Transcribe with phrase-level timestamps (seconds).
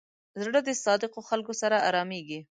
[0.43, 2.39] زړه د صادقو خلکو سره آرامېږي.